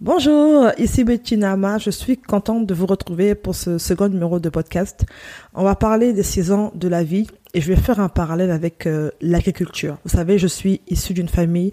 Bonjour, 0.00 0.72
ici 0.76 1.04
Betty 1.04 1.36
Nama. 1.36 1.78
Je 1.78 1.90
suis 1.90 2.18
contente 2.18 2.66
de 2.66 2.74
vous 2.74 2.84
retrouver 2.84 3.36
pour 3.36 3.54
ce 3.54 3.78
second 3.78 4.08
numéro 4.08 4.40
de 4.40 4.48
podcast. 4.48 5.06
On 5.54 5.62
va 5.62 5.76
parler 5.76 6.12
des 6.12 6.24
saisons 6.24 6.72
de 6.74 6.88
la 6.88 7.04
vie 7.04 7.28
et 7.54 7.60
je 7.60 7.68
vais 7.68 7.80
faire 7.80 8.00
un 8.00 8.08
parallèle 8.08 8.50
avec 8.50 8.88
euh, 8.88 9.12
l'agriculture. 9.20 9.98
Vous 10.04 10.10
savez, 10.10 10.36
je 10.36 10.48
suis 10.48 10.80
issue 10.88 11.14
d'une 11.14 11.28
famille 11.28 11.70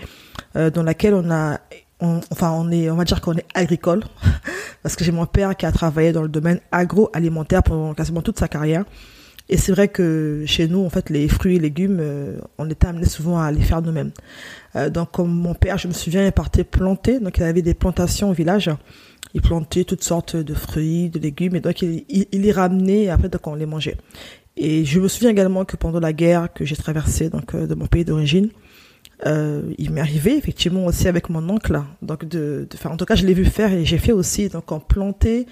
euh, 0.55 0.69
dans 0.69 0.83
laquelle 0.83 1.15
on 1.15 1.31
a, 1.31 1.61
enfin, 1.99 2.51
on 2.51 2.69
est, 2.69 2.91
on 2.91 2.95
va 2.95 3.05
dire 3.05 3.21
qu'on 3.21 3.35
est 3.35 3.47
agricole 3.55 4.03
parce 4.83 4.95
que 4.95 5.03
j'ai 5.03 5.11
mon 5.11 5.25
père 5.25 5.57
qui 5.57 5.65
a 5.65 5.71
travaillé 5.71 6.11
dans 6.11 6.21
le 6.21 6.29
domaine 6.29 6.59
agroalimentaire 6.71 7.63
pendant 7.63 7.95
quasiment 7.95 8.21
toute 8.21 8.37
sa 8.37 8.47
carrière. 8.47 8.85
Et 9.51 9.57
c'est 9.57 9.73
vrai 9.73 9.89
que 9.89 10.45
chez 10.47 10.69
nous, 10.69 10.79
en 10.79 10.89
fait, 10.89 11.09
les 11.09 11.27
fruits 11.27 11.57
et 11.57 11.59
légumes, 11.59 11.97
euh, 11.99 12.39
on 12.57 12.69
était 12.69 12.87
amené 12.87 13.05
souvent 13.05 13.37
à 13.37 13.51
les 13.51 13.59
faire 13.59 13.81
nous-mêmes. 13.81 14.11
Euh, 14.77 14.89
donc, 14.89 15.11
comme 15.11 15.29
mon 15.29 15.53
père, 15.53 15.77
je 15.77 15.89
me 15.89 15.93
souviens, 15.93 16.25
il 16.25 16.31
partait 16.31 16.63
planter. 16.63 17.19
Donc, 17.19 17.37
il 17.37 17.43
avait 17.43 17.61
des 17.61 17.73
plantations 17.73 18.29
au 18.29 18.33
village. 18.33 18.71
Il 19.33 19.41
plantait 19.41 19.83
toutes 19.83 20.05
sortes 20.05 20.37
de 20.37 20.53
fruits, 20.53 21.09
de 21.09 21.19
légumes. 21.19 21.57
Et 21.57 21.59
donc, 21.59 21.81
il, 21.81 22.27
les 22.31 22.51
ramenait 22.53 23.03
et 23.03 23.09
après, 23.09 23.27
donc, 23.27 23.45
on 23.45 23.55
les 23.55 23.65
mangeait. 23.65 23.97
Et 24.55 24.85
je 24.85 25.01
me 25.01 25.09
souviens 25.09 25.31
également 25.31 25.65
que 25.65 25.75
pendant 25.75 25.99
la 25.99 26.13
guerre 26.13 26.47
que 26.53 26.63
j'ai 26.63 26.77
traversée, 26.77 27.29
donc, 27.29 27.53
euh, 27.53 27.67
de 27.67 27.75
mon 27.75 27.87
pays 27.87 28.05
d'origine, 28.05 28.49
il 29.25 29.91
m'est 29.91 30.01
arrivé 30.01 30.35
effectivement 30.35 30.85
aussi 30.85 31.07
avec 31.07 31.29
mon 31.29 31.47
oncle, 31.47 31.79
donc. 32.01 32.25
En 32.85 32.97
tout 32.97 33.05
cas, 33.05 33.13
je 33.13 33.23
l'ai 33.23 33.35
vu 33.35 33.45
faire 33.45 33.71
et 33.71 33.85
j'ai 33.85 33.99
fait 33.99 34.13
aussi. 34.13 34.49
Donc, 34.49 34.71
on 34.71 34.79
plantait, 34.79 35.45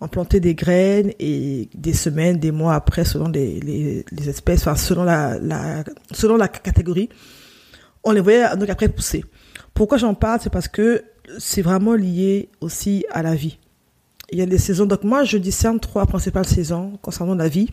on 0.00 0.08
plantait 0.08 0.40
des 0.40 0.54
graines 0.54 1.12
et 1.18 1.68
des 1.74 1.94
semaines, 1.94 2.38
des 2.38 2.50
mois 2.50 2.74
après, 2.74 3.04
selon 3.04 3.28
les, 3.28 4.04
espèces, 4.26 4.60
enfin 4.60 4.76
selon 4.76 5.04
la, 5.04 5.38
la, 5.38 5.84
selon 6.12 6.36
la 6.36 6.48
catégorie, 6.48 7.08
on 8.04 8.12
les 8.12 8.20
voyait 8.20 8.56
donc 8.56 8.68
après 8.68 8.88
pousser. 8.88 9.24
Pourquoi 9.74 9.98
j'en 9.98 10.14
parle? 10.14 10.40
C'est 10.42 10.50
parce 10.50 10.68
que 10.68 11.04
c'est 11.38 11.62
vraiment 11.62 11.94
lié 11.94 12.50
aussi 12.60 13.04
à 13.10 13.22
la 13.22 13.34
vie. 13.34 13.58
Il 14.30 14.38
y 14.38 14.42
a 14.42 14.46
des 14.46 14.58
saisons. 14.58 14.86
Donc 14.86 15.04
moi, 15.04 15.24
je 15.24 15.38
discerne 15.38 15.80
trois 15.80 16.06
principales 16.06 16.46
saisons 16.46 16.98
concernant 17.02 17.34
la 17.34 17.48
vie. 17.48 17.70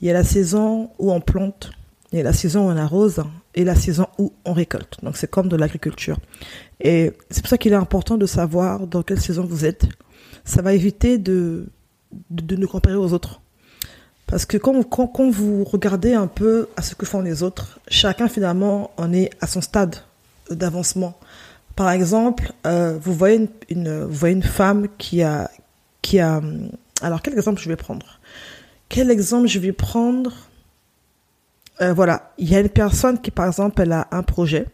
Il 0.00 0.06
y 0.06 0.10
a 0.10 0.12
la 0.12 0.24
saison 0.24 0.90
où 0.98 1.12
on 1.12 1.20
plante, 1.20 1.70
il 2.12 2.18
y 2.18 2.20
a 2.20 2.24
la 2.24 2.32
saison 2.32 2.68
où 2.68 2.72
on 2.72 2.76
arrose 2.76 3.22
et 3.54 3.64
la 3.64 3.74
saison 3.74 4.06
où 4.18 4.32
on 4.44 4.52
récolte. 4.52 4.98
Donc 5.02 5.16
c'est 5.16 5.30
comme 5.30 5.48
de 5.48 5.56
l'agriculture. 5.56 6.18
Et 6.80 7.12
c'est 7.30 7.42
pour 7.42 7.48
ça 7.48 7.58
qu'il 7.58 7.72
est 7.72 7.76
important 7.76 8.16
de 8.16 8.26
savoir 8.26 8.86
dans 8.86 9.02
quelle 9.02 9.20
saison 9.20 9.44
vous 9.44 9.64
êtes 9.64 9.86
ça 10.48 10.62
va 10.62 10.72
éviter 10.72 11.18
de, 11.18 11.66
de, 12.30 12.56
nous 12.56 12.66
comparer 12.66 12.96
aux 12.96 13.12
autres. 13.12 13.40
Parce 14.26 14.46
que 14.46 14.56
quand, 14.56 14.82
quand, 14.82 15.30
vous 15.30 15.62
regardez 15.64 16.14
un 16.14 16.26
peu 16.26 16.68
à 16.76 16.82
ce 16.82 16.94
que 16.94 17.04
font 17.04 17.20
les 17.20 17.42
autres, 17.42 17.80
chacun 17.88 18.28
finalement 18.28 18.90
en 18.96 19.12
est 19.12 19.30
à 19.40 19.46
son 19.46 19.60
stade 19.60 19.96
d'avancement. 20.50 21.18
Par 21.76 21.90
exemple, 21.90 22.52
euh, 22.66 22.98
vous 23.00 23.14
voyez 23.14 23.48
une, 23.68 24.04
voyez 24.04 24.34
une 24.34 24.42
femme 24.42 24.88
qui 24.96 25.22
a, 25.22 25.50
qui 26.02 26.18
a. 26.18 26.40
Alors 27.02 27.22
quel 27.22 27.34
exemple 27.34 27.60
je 27.60 27.68
vais 27.68 27.76
prendre? 27.76 28.18
Quel 28.88 29.10
exemple 29.10 29.48
je 29.48 29.58
vais 29.58 29.72
prendre? 29.72 30.32
Euh, 31.82 31.92
Voilà, 31.92 32.32
il 32.38 32.50
y 32.50 32.56
a 32.56 32.60
une 32.60 32.70
personne 32.70 33.20
qui 33.20 33.30
par 33.30 33.46
exemple 33.46 33.80
elle 33.82 33.92
a 33.92 34.08
un 34.10 34.22
projet 34.22 34.66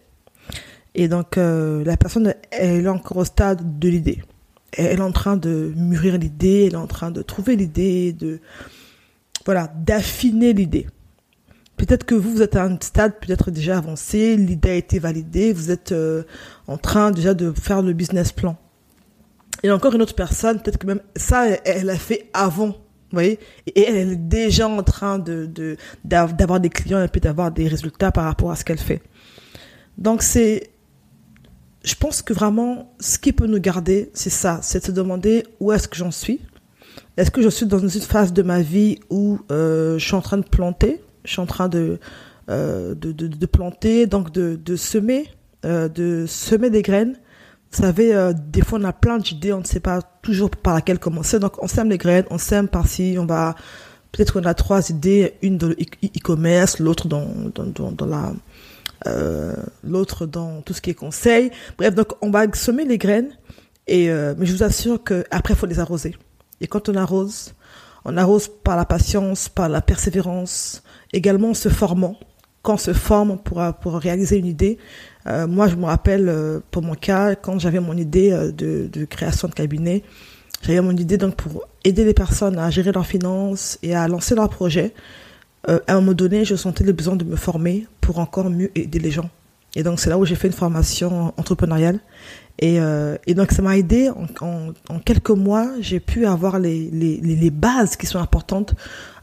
et 0.95 1.09
donc 1.09 1.37
euh, 1.37 1.85
la 1.85 1.97
personne 1.97 2.33
elle 2.51 2.87
est 2.87 2.89
encore 2.89 3.19
au 3.19 3.25
stade 3.25 3.79
de 3.79 3.89
l'idée 3.89 4.23
elle 4.77 4.99
est 4.99 5.03
en 5.03 5.13
train 5.13 5.37
de 5.37 5.73
mûrir 5.77 6.19
l'idée, 6.19 6.67
elle 6.67 6.75
est 6.75 6.77
en 6.77 6.87
train 6.87 7.11
de 7.11 7.23
trouver 7.23 7.57
l'idée, 7.57 8.13
de 8.13 8.41
voilà, 9.45 9.73
d'affiner 9.85 10.53
l'idée. 10.53 10.87
Peut-être 11.77 12.05
que 12.05 12.15
vous, 12.15 12.31
vous 12.31 12.43
êtes 12.43 12.57
à 12.57 12.65
un 12.65 12.79
stade 12.81 13.19
peut-être 13.21 13.51
déjà 13.51 13.79
avancé, 13.79 14.37
l'idée 14.37 14.71
a 14.71 14.75
été 14.75 14.99
validée, 14.99 15.53
vous 15.53 15.71
êtes 15.71 15.93
euh, 15.93 16.23
en 16.67 16.79
train 16.79 17.11
déjà 17.11 17.35
de 17.35 17.53
faire 17.53 17.83
le 17.83 17.93
business 17.93 18.33
plan. 18.33 18.57
Et 19.63 19.71
encore 19.71 19.95
une 19.95 20.03
autre 20.03 20.15
personne, 20.15 20.61
peut-être 20.61 20.79
que 20.79 20.87
même 20.87 21.01
ça, 21.17 21.47
elle, 21.65 21.91
a 21.91 21.97
fait 21.97 22.29
avant, 22.33 22.69
vous 22.69 22.75
voyez, 23.13 23.39
et 23.67 23.83
elle 23.83 24.13
est 24.13 24.17
déjà 24.17 24.69
en 24.69 24.83
train 24.83 25.19
de 25.19 25.77
d'avoir 26.05 26.61
des 26.61 26.71
clients 26.71 27.03
et 27.03 27.09
puis 27.09 27.21
d'avoir 27.21 27.51
des 27.51 27.67
résultats 27.67 28.13
par 28.13 28.25
rapport 28.25 28.51
à 28.51 28.57
ce 28.57 28.65
qu'elle 28.65 28.79
fait. 28.79 29.03
Donc 29.99 30.23
c'est 30.23 30.74
je 31.85 31.95
pense 31.95 32.23
que 32.23 32.33
vraiment, 32.33 32.95
ce 32.99 33.19
qui 33.19 33.33
peut 33.33 33.47
nous 33.47 33.61
garder, 33.61 34.11
c'est 34.15 34.31
ça, 34.31 34.59
c'est 34.63 34.81
de 34.81 34.87
se 34.87 34.91
demander 34.91 35.45
où 35.61 35.71
est-ce 35.71 35.87
que 35.87 35.97
j'en 35.97 36.11
suis. 36.11 36.41
Est-ce 37.17 37.31
que 37.31 37.43
je 37.43 37.49
suis 37.49 37.67
dans 37.67 37.79
une 37.79 37.91
phase 37.91 38.33
de 38.33 38.43
ma 38.43 38.63
vie 38.63 38.99
où 39.11 39.39
euh, 39.53 39.99
je 39.99 40.05
suis 40.05 40.15
en 40.15 40.23
train 40.23 40.39
de 40.39 40.45
planter, 40.45 41.03
je 41.25 41.33
suis 41.33 41.41
en 41.41 41.47
train 41.47 41.69
de, 41.69 41.99
euh, 42.49 42.95
de, 42.95 43.47
planter, 43.47 44.07
donc 44.07 44.33
de, 44.33 44.77
semer, 44.77 45.29
euh, 45.67 45.89
de 45.89 46.25
semer 46.27 46.71
des 46.71 46.83
graines. 46.83 47.17
Vous 47.71 47.83
savez, 47.83 48.33
des 48.35 48.63
fois 48.63 48.79
on 48.81 48.85
a 48.85 48.93
plein 48.93 49.19
d'idées, 49.19 49.53
on 49.53 49.59
ne 49.59 49.65
sait 49.65 49.81
pas 49.81 50.01
toujours 50.23 50.51
par 50.51 50.75
laquelle 50.75 50.99
commencer. 50.99 51.39
Donc 51.39 51.63
on 51.63 51.67
sème 51.67 51.91
les 51.91 51.99
graines, 51.99 52.25
on 52.31 52.39
sème 52.39 52.69
par-ci, 52.69 53.17
on 53.19 53.27
va 53.27 53.57
peut-être 54.15 54.33
qu'on 54.33 54.45
a 54.45 54.55
trois 54.55 54.91
idées, 54.91 55.35
une 55.43 55.59
dans 55.59 55.69
le 55.69 55.75
e-commerce, 55.75 56.79
l'autre 56.79 57.09
dans, 57.09 57.27
dans, 57.55 57.91
dans, 57.91 58.07
la 58.07 58.33
euh, 59.07 59.55
l'autre 59.83 60.25
dans 60.25 60.63
tout 60.63 60.73
ce 60.73 60.81
qui 60.81 60.91
est 60.91 60.95
conseil. 60.95 61.51
Bref, 61.77 61.95
donc 61.95 62.13
on 62.23 62.31
va 62.31 62.47
semer 62.53 62.85
les 62.85 62.97
graines, 62.97 63.37
et 63.89 64.11
euh, 64.11 64.35
mais 64.39 64.47
je 64.47 64.53
vous 64.53 64.63
assure 64.63 65.03
que 65.03 65.25
après 65.31 65.55
faut 65.55 65.67
les 65.67 65.81
arroser. 65.81 66.15
Et 66.61 66.69
quand 66.69 66.89
on 66.89 66.95
arrose, 66.95 67.55
on 68.05 68.17
arrose 68.17 68.49
par 68.49 68.77
la 68.77 68.85
patience, 68.85 69.49
par 69.49 69.69
la 69.69 69.81
persévérance, 69.81 70.83
également 71.13 71.51
en 71.51 71.55
se 71.55 71.69
formant. 71.69 72.17
Quand 72.63 72.75
on 72.75 72.79
se 72.79 72.95
forme 72.95 73.37
pour, 73.39 73.63
pour 73.83 73.95
réaliser 73.95 74.39
une 74.39 74.47
idée, 74.47 74.79
euh, 75.27 75.47
moi 75.47 75.67
je 75.67 75.75
me 75.75 75.85
rappelle 75.87 76.29
euh, 76.29 76.61
pour 76.71 76.83
mon 76.83 76.95
cas, 76.95 77.35
quand 77.35 77.59
j'avais 77.59 77.81
mon 77.81 77.97
idée 77.97 78.31
de, 78.57 78.89
de 78.91 79.05
création 79.05 79.49
de 79.49 79.55
cabinet, 79.55 80.03
j'avais 80.65 80.81
mon 80.81 80.97
idée 80.97 81.19
donc 81.19 81.37
pour 81.37 81.67
aider 81.85 82.05
les 82.05 82.15
personnes 82.15 82.59
à 82.59 82.71
gérer 82.71 82.93
leurs 82.93 83.07
finances 83.07 83.79
et 83.83 83.95
à 83.95 84.09
lancer 84.09 84.35
leurs 84.35 84.49
projets 84.49 84.95
euh, 85.69 85.81
à 85.87 85.95
un 85.95 86.01
moment 86.01 86.13
donné, 86.13 86.45
je 86.45 86.57
sentais 86.57 86.85
le 86.85 86.93
besoin 86.93 87.17
de 87.17 87.25
me 87.25 87.37
former 87.37 87.87
pour 88.01 88.19
encore 88.19 88.51
mieux 88.51 88.71
aider 88.75 88.99
les 88.99 89.11
gens. 89.11 89.31
Et 89.77 89.83
donc, 89.83 89.99
c'est 89.99 90.11
là 90.11 90.19
où 90.19 90.25
j'ai 90.25 90.37
fait 90.37 90.47
une 90.47 90.53
formation 90.53 91.33
entrepreneuriale. 91.37 91.99
Et, 92.61 92.79
euh, 92.79 93.17
et 93.27 93.35
donc, 93.35 93.51
ça 93.51 93.63
m'a 93.63 93.77
aidé. 93.77 94.11
En, 94.41 94.99
quelques 95.05 95.31
mois, 95.31 95.69
j'ai 95.81 96.01
pu 96.01 96.27
avoir 96.27 96.61
les, 96.61 96.91
les, 96.93 97.17
les, 97.17 97.51
bases 97.51 97.97
qui 97.97 98.07
sont 98.07 98.21
importantes 98.21 98.75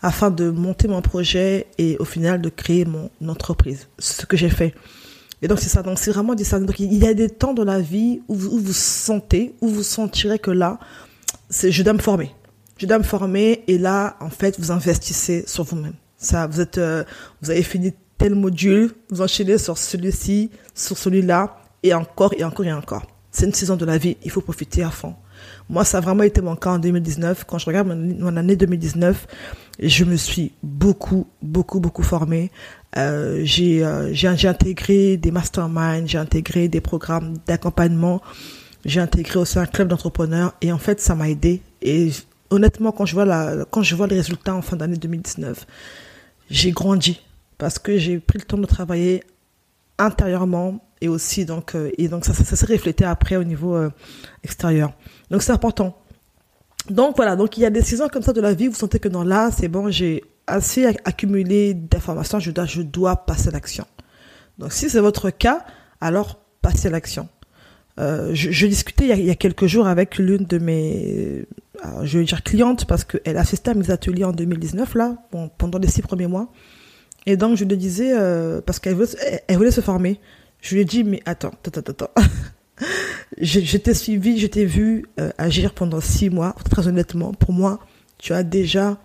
afin 0.01 0.29
de 0.29 0.49
monter 0.49 0.89
mon 0.89 1.01
projet 1.01 1.67
et 1.77 1.95
au 1.99 2.05
final 2.05 2.41
de 2.41 2.49
créer 2.49 2.85
mon 2.85 3.09
entreprise. 3.29 3.87
Ce 3.99 4.25
que 4.25 4.35
j'ai 4.35 4.49
fait. 4.49 4.73
Et 5.41 5.47
donc, 5.47 5.59
c'est 5.59 5.69
ça. 5.69 5.83
Donc, 5.83 5.99
c'est 5.99 6.11
vraiment 6.11 6.35
ça. 6.37 6.59
Donc, 6.59 6.79
il 6.79 6.93
y 6.93 7.07
a 7.07 7.13
des 7.13 7.29
temps 7.29 7.53
dans 7.53 7.63
la 7.63 7.79
vie 7.79 8.21
où 8.27 8.35
vous, 8.35 8.49
où 8.49 8.59
vous 8.59 8.73
sentez, 8.73 9.53
où 9.61 9.69
vous 9.69 9.83
sentirez 9.83 10.39
que 10.39 10.51
là, 10.51 10.79
je 11.51 11.83
dois 11.83 11.93
me 11.93 11.99
former. 11.99 12.31
Je 12.77 12.85
dois 12.85 12.97
me 12.97 13.03
former 13.03 13.63
et 13.67 13.77
là, 13.77 14.17
en 14.19 14.29
fait, 14.29 14.59
vous 14.59 14.71
investissez 14.71 15.43
sur 15.47 15.63
vous-même. 15.63 15.93
Ça, 16.17 16.47
vous 16.47 16.61
êtes, 16.61 16.77
euh, 16.77 17.03
vous 17.41 17.51
avez 17.51 17.63
fini 17.63 17.93
tel 18.17 18.35
module, 18.35 18.91
vous 19.09 19.21
enchaînez 19.21 19.57
sur 19.57 19.77
celui-ci, 19.77 20.51
sur 20.75 20.97
celui-là, 20.97 21.57
et 21.83 21.93
encore, 21.93 22.33
et 22.37 22.43
encore, 22.43 22.65
et 22.65 22.73
encore. 22.73 23.05
C'est 23.31 23.45
une 23.45 23.53
saison 23.53 23.75
de 23.75 23.85
la 23.85 23.97
vie, 23.97 24.17
il 24.23 24.29
faut 24.29 24.41
profiter 24.41 24.83
à 24.83 24.89
fond. 24.89 25.15
Moi, 25.69 25.85
ça 25.85 25.97
a 25.97 26.01
vraiment 26.01 26.23
été 26.23 26.41
mon 26.41 26.55
cas 26.55 26.71
en 26.71 26.79
2019. 26.79 27.45
Quand 27.45 27.57
je 27.57 27.65
regarde 27.65 27.87
mon, 27.87 28.37
année 28.37 28.55
2019, 28.55 29.27
je 29.79 30.03
me 30.03 30.15
suis 30.15 30.51
beaucoup, 30.61 31.27
beaucoup, 31.41 31.79
beaucoup 31.79 32.03
formée. 32.03 32.51
Euh, 32.97 33.45
euh, 33.59 34.09
j'ai 34.11 34.47
intégré 34.47 35.17
des 35.17 35.31
masterminds, 35.31 36.07
j'ai 36.07 36.17
intégré 36.17 36.67
des 36.67 36.81
programmes 36.81 37.37
d'accompagnement, 37.47 38.21
j'ai 38.85 38.99
intégré 38.99 39.39
aussi 39.39 39.59
un 39.59 39.65
club 39.65 39.87
d'entrepreneurs, 39.87 40.53
et 40.61 40.71
en 40.71 40.77
fait, 40.77 40.99
ça 40.99 41.15
m'a 41.15 41.29
aidé. 41.29 41.61
Et 41.81 42.11
honnêtement, 42.49 42.91
quand 42.91 43.05
je 43.05 43.13
vois 43.13 43.25
la, 43.25 43.65
quand 43.69 43.81
je 43.81 43.95
vois 43.95 44.07
les 44.07 44.17
résultats 44.17 44.55
en 44.55 44.61
fin 44.61 44.75
d'année 44.75 44.97
2019, 44.97 45.65
j'ai 46.49 46.71
grandi 46.71 47.21
parce 47.57 47.79
que 47.79 47.97
j'ai 47.97 48.19
pris 48.19 48.39
le 48.39 48.45
temps 48.45 48.57
de 48.57 48.65
travailler 48.65 49.23
intérieurement 49.97 50.83
et 50.99 51.07
aussi 51.07 51.45
donc 51.45 51.75
euh, 51.75 51.91
et 51.97 52.07
donc 52.07 52.25
ça, 52.25 52.33
ça, 52.33 52.55
s'est 52.55 52.65
reflété 52.65 53.05
après 53.05 53.35
au 53.35 53.43
niveau 53.43 53.75
euh, 53.75 53.89
extérieur. 54.43 54.93
Donc 55.29 55.41
c'est 55.41 55.51
important. 55.51 55.97
Donc 56.89 57.15
voilà, 57.15 57.35
donc 57.35 57.57
il 57.57 57.61
y 57.61 57.65
a 57.65 57.69
des 57.69 57.83
saisons 57.83 58.07
comme 58.07 58.23
ça 58.23 58.33
de 58.33 58.41
la 58.41 58.53
vie, 58.53 58.67
vous 58.67 58.75
sentez 58.75 58.99
que 58.99 59.07
dans 59.07 59.23
là, 59.23 59.49
c'est 59.51 59.67
bon, 59.67 59.89
j'ai 59.89 60.23
assez 60.47 60.85
accumulé 61.05 61.73
d'informations, 61.73 62.39
je 62.39 62.51
dois 62.51 62.65
je 62.65 62.81
dois 62.81 63.15
passer 63.15 63.49
à 63.49 63.51
l'action. 63.51 63.85
Donc 64.57 64.73
si 64.73 64.89
c'est 64.89 64.99
votre 64.99 65.29
cas, 65.29 65.63
alors 66.01 66.39
passez 66.61 66.87
à 66.87 66.91
l'action. 66.91 67.29
Euh, 67.99 68.31
je, 68.33 68.67
discutais 68.67 69.09
il 69.09 69.25
y, 69.25 69.29
a, 69.29 69.35
quelques 69.35 69.65
jours 69.65 69.85
avec 69.85 70.17
l'une 70.17 70.45
de 70.45 70.57
mes, 70.57 71.45
euh, 71.85 72.03
je 72.03 72.19
vais 72.19 72.25
dire 72.25 72.41
clientes 72.41 72.85
parce 72.85 73.03
qu'elle 73.03 73.37
assistait 73.37 73.71
à 73.71 73.73
mes 73.73 73.91
ateliers 73.91 74.23
en 74.23 74.31
2019 74.31 74.95
là, 74.95 75.17
pendant 75.57 75.77
les 75.77 75.87
six 75.87 76.01
premiers 76.01 76.27
mois. 76.27 76.51
Et 77.25 77.37
donc 77.37 77.57
je 77.57 77.65
lui 77.65 77.77
disais 77.77 78.13
euh, 78.17 78.61
parce 78.61 78.79
qu'elle 78.79 78.95
voulait, 78.95 79.71
se 79.71 79.81
former. 79.81 80.19
Je 80.61 80.75
lui 80.75 80.81
ai 80.81 80.85
dit 80.85 81.03
mais 81.03 81.21
attends, 81.25 81.51
attends, 81.65 81.81
attends. 81.81 82.11
t'ai 83.37 83.93
suivi, 83.93 84.39
je 84.39 84.47
t'ai 84.47 84.65
vu 84.65 85.05
agir 85.37 85.73
pendant 85.73 86.01
six 86.01 86.29
mois. 86.29 86.55
Très 86.69 86.87
honnêtement, 86.87 87.33
pour 87.33 87.51
moi, 87.51 87.79
tu 88.17 88.33
as 88.33 88.43
déjà 88.43 88.97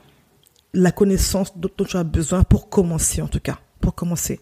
la 0.73 0.93
connaissance 0.93 1.59
dont 1.59 1.71
tu 1.85 1.97
as 1.97 2.05
besoin 2.05 2.45
pour 2.45 2.69
commencer 2.69 3.21
en 3.21 3.29
tout 3.29 3.41
cas, 3.41 3.59
pour 3.81 3.95
commencer. 3.95 4.41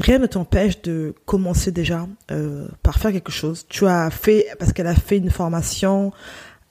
Rien 0.00 0.18
ne 0.18 0.26
t'empêche 0.26 0.82
de 0.82 1.14
commencer 1.24 1.72
déjà 1.72 2.06
euh, 2.30 2.68
par 2.82 2.98
faire 2.98 3.12
quelque 3.12 3.32
chose. 3.32 3.66
Tu 3.68 3.86
as 3.86 4.10
fait, 4.10 4.46
parce 4.58 4.72
qu'elle 4.72 4.86
a 4.86 4.94
fait 4.94 5.18
une 5.18 5.30
formation 5.30 6.12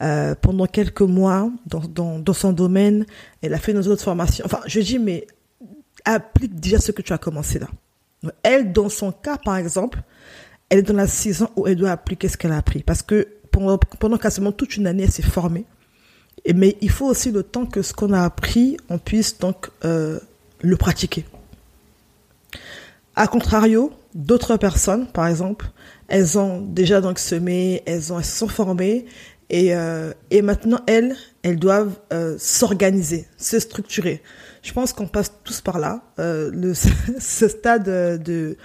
euh, 0.02 0.36
pendant 0.36 0.66
quelques 0.66 1.02
mois 1.02 1.52
dans, 1.66 1.82
dans, 1.82 2.20
dans, 2.20 2.34
son 2.34 2.54
domaine, 2.54 3.06
elle 3.42 3.54
a 3.54 3.58
fait 3.60 3.74
une 3.74 3.80
autre 3.80 4.04
formation. 4.04 4.46
Enfin, 4.46 4.62
je 4.66 4.80
dis, 4.80 5.00
mais 5.00 5.28
applique 6.06 6.60
déjà 6.60 6.80
ce 6.80 6.92
que 6.92 7.02
tu 7.02 7.12
as 7.14 7.18
commencé 7.18 7.60
là. 7.60 7.68
Elle, 8.44 8.72
dans 8.72 8.90
son 8.90 9.12
cas, 9.12 9.38
par 9.38 9.58
exemple, 9.58 10.02
elle 10.70 10.80
est 10.80 10.84
dans 10.84 10.94
la 10.94 11.08
saison 11.08 11.50
où 11.56 11.68
elle 11.68 11.76
doit 11.76 11.92
appliquer 11.92 12.28
ce 12.28 12.38
qu'elle 12.38 12.52
a 12.52 12.58
appris. 12.58 12.84
Parce 12.84 13.02
que 13.02 13.28
pendant, 13.52 13.78
pendant 13.78 14.18
quasiment 14.18 14.52
toute 14.52 14.78
une 14.78 14.88
année, 14.88 15.04
elle 15.04 15.12
s'est 15.12 15.22
formée. 15.22 15.66
Mais 16.54 16.78
il 16.82 16.90
faut 16.90 17.06
aussi 17.06 17.32
le 17.32 17.44
temps 17.44 17.66
que 17.66 17.82
ce 17.82 17.94
qu'on 17.94 18.14
a 18.14 18.24
appris, 18.24 18.78
on 18.90 18.98
puisse 18.98 19.38
donc 19.40 19.70
euh, 19.84 20.20
le 20.62 20.78
pratiquer. 20.78 21.26
A 23.20 23.28
contrario, 23.28 23.92
d'autres 24.16 24.56
personnes, 24.56 25.06
par 25.06 25.28
exemple, 25.28 25.66
elles 26.08 26.40
ont 26.40 26.62
déjà 26.62 27.02
donc 27.02 27.20
semé, 27.20 27.84
elles, 27.86 28.14
ont, 28.14 28.20
elles 28.20 28.24
se 28.24 28.38
sont 28.38 28.48
formées 28.48 29.08
et, 29.50 29.76
euh, 29.76 30.14
et 30.32 30.42
maintenant, 30.42 30.80
elles, 30.88 31.18
elles 31.44 31.60
doivent 31.60 32.00
euh, 32.14 32.38
s'organiser, 32.40 33.28
se 33.36 33.60
structurer. 33.60 34.24
Je 34.62 34.72
pense 34.72 34.94
qu'on 34.94 35.08
passe 35.08 35.34
tous 35.44 35.60
par 35.60 35.80
là. 35.80 36.02
Euh, 36.18 36.50
le, 36.54 36.74
ce 37.20 37.50
stade 37.50 37.84
de, 38.24 38.56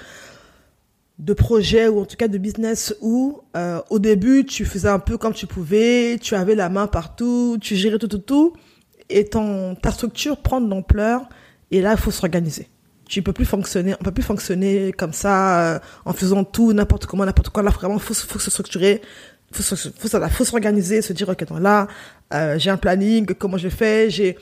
de 1.19 1.33
projet 1.33 1.89
ou 1.89 2.03
en 2.03 2.05
tout 2.05 2.15
cas 2.15 2.29
de 2.29 2.39
business 2.39 2.95
où 3.01 3.41
euh, 3.57 3.81
au 3.91 3.99
début, 3.99 4.45
tu 4.45 4.65
faisais 4.65 4.89
un 4.89 5.01
peu 5.01 5.19
comme 5.19 5.35
tu 5.35 5.49
pouvais, 5.49 6.17
tu 6.23 6.37
avais 6.37 6.55
la 6.55 6.69
main 6.69 6.87
partout, 6.87 7.59
tu 7.61 7.75
gérais 7.75 7.99
tout, 7.99 8.07
tout, 8.07 8.19
tout. 8.19 8.53
Et 9.11 9.25
ton, 9.25 9.75
ta 9.75 9.91
structure 9.91 10.37
prend 10.37 10.61
de 10.61 10.71
l'ampleur 10.71 11.29
et 11.73 11.81
là, 11.81 11.91
il 11.91 11.99
faut 11.99 12.13
s'organiser 12.13 12.69
tu 13.09 13.23
peux 13.23 13.33
plus 13.33 13.45
fonctionner, 13.45 13.95
on 14.01 14.05
peut 14.05 14.13
plus 14.13 14.23
fonctionner 14.23 14.93
comme 14.93 15.13
ça, 15.13 15.75
euh, 15.75 15.79
en 16.05 16.13
faisant 16.13 16.45
tout, 16.45 16.73
n'importe 16.73 17.07
comment, 17.07 17.25
n'importe 17.25 17.51
quoi. 17.51 17.63
Là, 17.63 17.71
vraiment, 17.71 17.99
faut, 17.99 18.15
faut 18.15 18.39
se 18.39 18.51
structurer, 18.51 19.03
faut, 19.53 19.63
faut, 19.63 19.77
faut, 19.77 20.29
faut 20.29 20.45
s'organiser, 20.45 21.03
se 21.03 21.13
dire, 21.13 21.29
ok, 21.29 21.47
donc 21.47 21.61
là, 21.61 21.87
euh, 22.33 22.59
j'ai 22.59 22.71
un 22.71 22.77
planning, 22.77 23.27
comment 23.39 23.59
je 23.59 23.69
fais, 23.69 24.11
j'ai, 24.11 24.37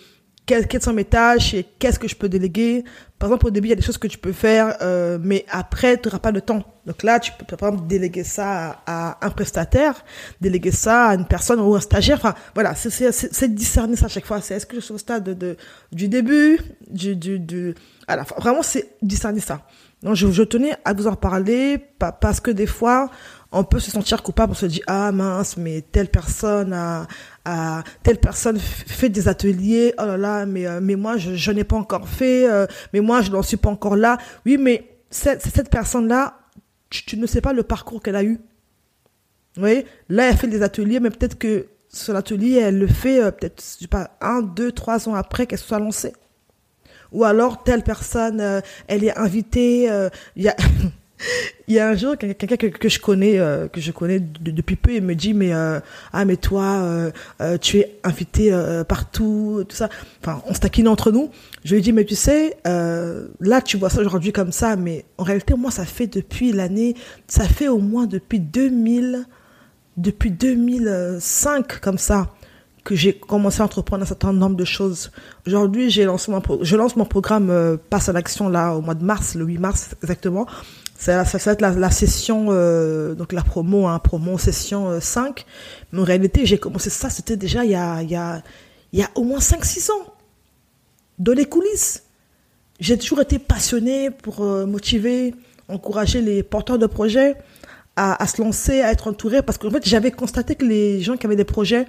quelles, 0.46 0.82
sont 0.82 0.92
mes 0.92 1.04
tâches 1.04 1.54
et 1.54 1.64
qu'est-ce 1.78 1.98
que 1.98 2.08
je 2.08 2.16
peux 2.16 2.28
déléguer. 2.28 2.84
Par 3.18 3.28
exemple, 3.28 3.46
au 3.46 3.50
début, 3.50 3.68
il 3.68 3.70
y 3.70 3.72
a 3.74 3.76
des 3.76 3.82
choses 3.82 3.98
que 3.98 4.08
tu 4.08 4.18
peux 4.18 4.32
faire, 4.32 4.76
euh, 4.82 5.18
mais 5.22 5.44
après, 5.48 5.96
tu 5.96 6.08
n'auras 6.08 6.18
pas 6.18 6.32
de 6.32 6.40
temps. 6.40 6.64
Donc 6.84 7.04
là, 7.04 7.20
tu 7.20 7.30
peux, 7.32 7.56
par 7.56 7.68
exemple, 7.68 7.86
déléguer 7.86 8.24
ça 8.24 8.82
à, 8.84 9.24
un 9.24 9.30
prestataire, 9.30 10.04
déléguer 10.40 10.72
ça 10.72 11.06
à 11.08 11.14
une 11.14 11.26
personne 11.26 11.60
ou 11.60 11.74
un 11.76 11.80
stagiaire. 11.80 12.16
Enfin, 12.18 12.34
voilà, 12.54 12.74
c'est 12.74 13.54
discerner 13.54 13.94
ça 13.94 14.06
à 14.06 14.08
chaque 14.08 14.26
fois. 14.26 14.40
C'est 14.40 14.54
est-ce 14.54 14.66
que 14.66 14.76
je 14.76 14.80
suis 14.80 14.94
au 14.94 14.98
stade 14.98 15.24
de, 15.24 15.56
du 15.92 16.08
début, 16.08 16.58
du, 16.90 17.14
du, 17.14 17.38
du, 17.38 17.74
voilà, 18.08 18.24
vraiment, 18.36 18.62
c'est 18.62 18.96
discerner 19.00 19.40
ça. 19.40 19.62
Donc, 20.02 20.16
je, 20.16 20.28
je 20.32 20.42
tenais 20.42 20.74
à 20.84 20.92
vous 20.92 21.06
en 21.06 21.14
parler 21.14 21.78
parce 21.98 22.40
que 22.40 22.50
des 22.50 22.66
fois, 22.66 23.08
on 23.52 23.64
peut 23.64 23.78
se 23.78 23.90
sentir 23.90 24.22
coupable, 24.22 24.52
on 24.52 24.56
se 24.56 24.66
dit 24.66 24.82
ah 24.86 25.12
mince, 25.12 25.56
mais 25.56 25.82
telle 25.82 26.08
personne 26.08 26.72
a, 26.72 27.06
a 27.44 27.82
telle 28.02 28.18
personne 28.18 28.58
fait 28.58 29.08
des 29.08 29.28
ateliers, 29.28 29.94
oh 29.98 30.04
là 30.04 30.16
là, 30.16 30.46
mais 30.46 30.66
euh, 30.66 30.80
mais 30.80 30.96
moi 30.96 31.16
je, 31.16 31.34
je 31.34 31.50
n'ai 31.50 31.64
pas 31.64 31.76
encore 31.76 32.08
fait, 32.08 32.48
euh, 32.48 32.66
mais 32.92 33.00
moi 33.00 33.20
je 33.20 33.30
n'en 33.30 33.42
suis 33.42 33.56
pas 33.56 33.70
encore 33.70 33.96
là. 33.96 34.18
Oui, 34.46 34.58
mais 34.58 34.88
cette, 35.10 35.42
cette 35.42 35.70
personne 35.70 36.08
là, 36.08 36.38
tu, 36.90 37.16
ne 37.16 37.26
sais 37.26 37.40
pas 37.40 37.52
le 37.52 37.62
parcours 37.62 38.02
qu'elle 38.02 38.16
a 38.16 38.24
eu. 38.24 38.38
Vous 39.54 39.60
voyez, 39.60 39.86
là 40.08 40.28
elle 40.28 40.36
fait 40.36 40.46
des 40.46 40.62
ateliers, 40.62 41.00
mais 41.00 41.10
peut-être 41.10 41.38
que 41.38 41.66
son 41.88 42.14
atelier 42.14 42.58
elle 42.58 42.78
le 42.78 42.86
fait 42.86 43.22
euh, 43.22 43.30
peut-être 43.30 43.62
pas 43.90 44.16
un, 44.20 44.42
deux, 44.42 44.72
trois 44.72 45.08
ans 45.08 45.14
après 45.14 45.46
qu'elle 45.46 45.58
soit 45.58 45.78
lancée. 45.78 46.12
Ou 47.10 47.24
alors 47.24 47.62
telle 47.62 47.82
personne, 47.82 48.62
elle 48.86 49.04
est 49.04 49.18
invitée, 49.18 49.84
il 50.34 50.42
y 50.42 50.48
a 50.48 50.56
Il 51.68 51.74
y 51.74 51.78
a 51.78 51.88
un 51.88 51.94
jour, 51.94 52.16
quelqu'un 52.18 52.56
que, 52.56 52.88
je 52.88 52.98
connais, 52.98 53.38
euh, 53.38 53.68
que 53.68 53.80
je 53.80 53.92
connais 53.92 54.20
depuis 54.20 54.76
peu, 54.76 54.94
il 54.94 55.02
me 55.02 55.14
dit 55.14 55.34
mais 55.34 55.54
euh, 55.54 55.80
ah 56.12 56.24
mais 56.24 56.36
toi, 56.36 56.82
euh, 57.40 57.58
tu 57.58 57.78
es 57.78 57.98
invité 58.04 58.52
partout, 58.88 59.64
tout 59.68 59.76
ça. 59.76 59.88
Enfin, 60.20 60.42
on 60.46 60.54
se 60.54 60.60
taquine 60.60 60.88
entre 60.88 61.10
nous. 61.10 61.30
Je 61.64 61.74
lui 61.74 61.82
dit 61.82 61.92
mais 61.92 62.04
tu 62.04 62.14
sais, 62.14 62.56
là 62.64 63.60
tu 63.64 63.76
vois 63.76 63.90
ça 63.90 64.00
aujourd'hui 64.00 64.32
comme 64.32 64.52
ça, 64.52 64.76
mais 64.76 65.04
en 65.18 65.24
réalité 65.24 65.54
moi 65.54 65.70
ça 65.70 65.84
fait 65.84 66.06
depuis 66.06 66.52
l'année, 66.52 66.94
ça 67.26 67.44
fait 67.44 67.68
au 67.68 67.78
moins 67.78 68.06
depuis 68.06 68.40
2000, 68.40 69.26
depuis 69.96 70.30
2005 70.30 71.80
comme 71.80 71.98
ça 71.98 72.28
que 72.84 72.96
j'ai 72.96 73.12
commencé 73.12 73.60
à 73.60 73.64
entreprendre 73.64 74.02
un 74.02 74.06
certain 74.06 74.32
nombre 74.32 74.56
de 74.56 74.64
choses. 74.64 75.12
Aujourd'hui, 75.46 75.88
je 75.88 76.02
lance 76.02 76.26
mon 76.96 77.04
programme 77.04 77.78
Passe 77.90 78.08
à 78.08 78.12
l'action 78.12 78.48
là 78.48 78.74
au 78.74 78.80
mois 78.80 78.94
de 78.94 79.04
mars, 79.04 79.36
le 79.36 79.44
8 79.44 79.58
mars 79.58 79.90
exactement. 80.02 80.46
Ça, 81.02 81.24
va 81.24 81.52
être 81.52 81.60
la, 81.60 81.70
la 81.72 81.90
session, 81.90 82.46
euh, 82.50 83.14
donc 83.14 83.32
la 83.32 83.42
promo, 83.42 83.88
hein, 83.88 83.98
promo 83.98 84.38
session 84.38 85.00
5. 85.00 85.40
Euh, 85.40 85.42
Mais 85.90 85.98
en 85.98 86.04
réalité, 86.04 86.46
j'ai 86.46 86.58
commencé 86.58 86.90
ça, 86.90 87.10
c'était 87.10 87.36
déjà 87.36 87.64
il 87.64 87.72
y 87.72 87.74
a, 87.74 88.02
y 88.04 88.14
a, 88.14 89.10
au 89.16 89.24
moins 89.24 89.40
5-6 89.40 89.90
ans. 89.90 90.14
Dans 91.18 91.32
les 91.32 91.46
coulisses. 91.46 92.04
J'ai 92.78 92.96
toujours 92.96 93.20
été 93.20 93.40
passionné 93.40 94.12
pour 94.12 94.44
euh, 94.44 94.64
motiver, 94.64 95.34
encourager 95.68 96.20
les 96.20 96.44
porteurs 96.44 96.78
de 96.78 96.86
projets 96.86 97.34
à, 97.96 98.22
à, 98.22 98.26
se 98.28 98.40
lancer, 98.40 98.80
à 98.80 98.92
être 98.92 99.08
entourés. 99.08 99.42
Parce 99.42 99.58
qu'en 99.58 99.70
fait, 99.70 99.84
j'avais 99.84 100.12
constaté 100.12 100.54
que 100.54 100.64
les 100.64 101.00
gens 101.00 101.16
qui 101.16 101.26
avaient 101.26 101.34
des 101.34 101.44
projets 101.44 101.86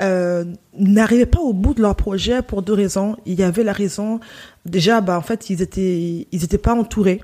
euh, 0.00 0.46
n'arrivaient 0.78 1.26
pas 1.26 1.40
au 1.40 1.52
bout 1.52 1.74
de 1.74 1.82
leur 1.82 1.94
projet 1.94 2.40
pour 2.40 2.62
deux 2.62 2.72
raisons. 2.72 3.18
Il 3.26 3.34
y 3.34 3.42
avait 3.42 3.64
la 3.64 3.74
raison, 3.74 4.18
déjà, 4.64 5.02
bah, 5.02 5.18
en 5.18 5.22
fait, 5.22 5.50
ils 5.50 5.60
étaient, 5.60 6.26
ils 6.32 6.44
étaient 6.44 6.56
pas 6.56 6.74
entourés. 6.74 7.20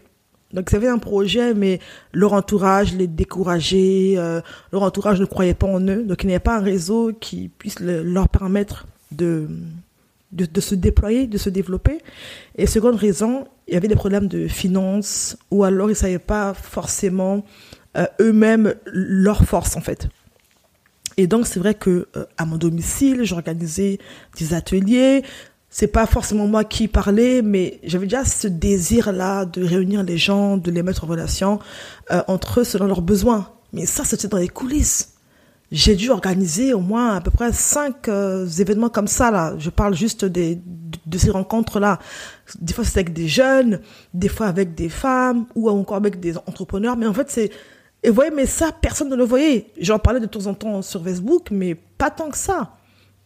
Donc 0.53 0.71
ils 0.71 0.77
avaient 0.77 0.89
un 0.89 0.99
projet, 0.99 1.55
mais 1.55 1.81
leur 2.13 2.33
entourage 2.35 2.95
les 2.95 3.07
décourageait, 3.07 4.15
euh, 4.17 4.41
leur 4.73 4.83
entourage 4.83 5.21
ne 5.21 5.25
croyait 5.25 5.55
pas 5.55 5.67
en 5.67 5.81
eux, 5.87 6.03
donc 6.03 6.23
il 6.25 6.27
n'y 6.27 6.35
avait 6.35 6.41
pas 6.41 6.57
un 6.57 6.63
réseau 6.63 7.13
qui 7.19 7.49
puisse 7.49 7.81
leur 7.81 8.29
permettre 8.29 8.87
de, 9.13 9.49
de, 10.33 10.47
de, 10.47 10.61
se 10.61 10.75
déployer, 10.75 11.27
de 11.27 11.39
se 11.39 11.49
développer. 11.49 11.99
Et 12.57 12.67
seconde 12.67 12.97
raison, 12.97 13.47
il 13.69 13.75
y 13.75 13.77
avait 13.77 13.89
des 13.89 13.97
problèmes 13.97 14.29
de 14.29 14.49
finances, 14.49 15.37
ou 15.51 15.65
alors 15.65 15.89
ils 15.89 15.93
ne 15.93 15.97
savaient 15.97 16.19
pas 16.19 16.55
forcément 16.55 17.45
euh, 17.97 18.07
eux-mêmes 18.21 18.75
leur 18.87 19.45
force 19.45 19.77
en 19.77 19.81
fait. 19.81 20.09
Et 21.17 21.27
donc 21.27 21.47
c'est 21.47 21.61
vrai 21.61 21.75
que 21.75 22.09
euh, 22.17 22.25
à 22.39 22.47
mon 22.47 22.57
domicile, 22.57 23.25
j'organisais 23.25 23.99
des 24.39 24.55
ateliers, 24.55 25.23
c'est 25.75 25.87
pas 25.87 26.05
forcément 26.05 26.47
moi 26.47 26.65
qui 26.65 26.87
parlais, 26.87 27.41
mais 27.41 27.81
j'avais 27.83 28.05
déjà 28.05 28.27
ce 28.27 28.47
désir-là 28.47 29.47
de 29.47 29.65
réunir 29.65 30.03
les 30.03 30.19
gens, 30.19 30.59
de 30.59 30.71
les 30.71 30.83
mettre 30.83 31.05
en 31.05 31.07
relation 31.07 31.61
euh, 32.11 32.23
entre 32.29 32.61
eux 32.61 32.65
selon 32.65 32.87
leurs 32.87 33.01
besoins. 33.01 33.49
Mais 33.73 33.87
ça, 33.87 34.05
c'était 34.05 34.29
dans 34.29 34.37
les 34.37 34.49
coulisses. 34.49 35.15
J'ai 35.71 35.97
dû 35.97 36.11
organiser 36.11 36.75
au 36.75 36.81
moins 36.81 37.17
à 37.17 37.23
peu 37.23 37.31
près 37.31 37.51
cinq 37.53 38.09
euh, 38.09 38.47
événements 38.47 38.91
comme 38.91 39.07
ça 39.07 39.31
là. 39.31 39.55
Je 39.57 39.71
parle 39.71 39.95
juste 39.95 40.27
de, 40.27 40.59
ces 41.17 41.31
rencontres 41.31 41.81
là. 41.81 41.99
Des 42.61 42.75
fois 42.75 42.85
c'était 42.85 43.01
avec 43.01 43.15
des 43.15 43.27
jeunes, 43.27 43.81
des 44.13 44.29
fois 44.29 44.49
avec 44.49 44.75
des 44.75 44.91
femmes 44.91 45.47
ou 45.55 45.71
encore 45.71 45.97
avec 45.97 46.21
des 46.21 46.37
entrepreneurs. 46.37 46.99
Mais 46.99 47.07
en 47.07 47.15
fait 47.15 47.31
c'est 47.31 47.51
et 48.03 48.11
vous 48.11 48.15
voyez, 48.15 48.31
mais 48.31 48.45
ça 48.45 48.73
personne 48.79 49.09
ne 49.09 49.17
le 49.17 49.25
voyait. 49.25 49.69
J'en 49.81 49.99
parlais 49.99 50.21
de 50.21 50.27
temps 50.27 50.47
en 50.47 50.53
temps 50.53 50.83
sur 50.83 51.03
Facebook, 51.03 51.49
mais 51.51 51.75
pas 51.75 52.11
tant 52.11 52.29
que 52.29 52.37
ça. 52.37 52.75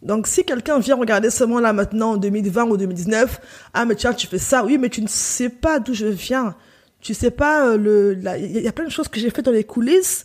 Donc, 0.07 0.29
si 0.29 0.45
quelqu'un 0.45 0.79
vient 0.79 0.95
regarder 0.95 1.31
seulement 1.31 1.59
là 1.59 1.73
maintenant 1.73 2.13
en 2.13 2.17
2020 2.17 2.65
ou 2.67 2.77
2019, 2.77 3.41
ah, 3.75 3.85
mais 3.85 3.97
tiens, 3.97 4.15
tu 4.15 4.29
fais 4.29 4.39
ça, 4.39 4.65
oui, 4.65 4.79
mais 4.79 4.89
tu 4.89 5.03
ne 5.03 5.09
sais 5.09 5.49
pas 5.49 5.81
d'où 5.81 5.95
je 5.95 6.07
viens. 6.07 6.55
Tu 7.01 7.13
sais 7.13 7.33
pas, 7.33 7.67
euh, 7.67 8.15
il 8.39 8.61
y 8.61 8.69
a 8.69 8.73
plein 8.73 8.85
de 8.85 8.91
choses 8.91 9.09
que 9.09 9.19
j'ai 9.19 9.31
fait 9.31 9.43
dans 9.43 9.51
les 9.51 9.65
coulisses 9.65 10.23